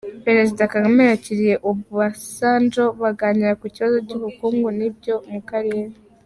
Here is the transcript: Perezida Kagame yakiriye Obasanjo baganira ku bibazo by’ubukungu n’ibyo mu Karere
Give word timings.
Perezida 0.25 0.63
Kagame 0.73 1.03
yakiriye 1.11 1.55
Obasanjo 1.69 2.85
baganira 3.01 3.57
ku 3.59 3.65
bibazo 3.69 3.97
by’ubukungu 4.05 4.67
n’ibyo 4.77 5.15
mu 5.31 5.41
Karere 5.49 5.93